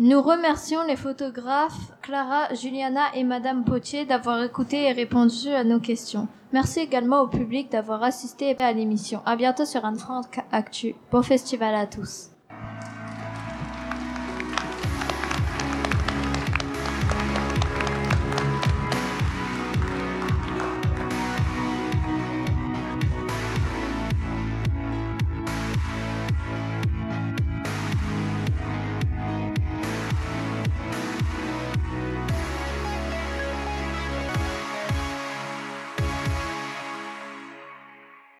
Nous 0.00 0.22
remercions 0.22 0.84
les 0.84 0.94
photographes 0.94 1.90
Clara, 2.02 2.54
Juliana 2.54 3.12
et 3.16 3.24
Madame 3.24 3.64
Potier 3.64 4.04
d'avoir 4.04 4.40
écouté 4.44 4.84
et 4.84 4.92
répondu 4.92 5.48
à 5.48 5.64
nos 5.64 5.80
questions. 5.80 6.28
Merci 6.52 6.78
également 6.78 7.22
au 7.22 7.26
public 7.26 7.72
d'avoir 7.72 8.04
assisté 8.04 8.56
à 8.60 8.72
l'émission. 8.72 9.22
À 9.26 9.34
bientôt 9.34 9.64
sur 9.64 9.84
un 9.84 9.96
Actu. 10.52 10.94
Bon 11.10 11.22
festival 11.22 11.74
à 11.74 11.88
tous. 11.88 12.30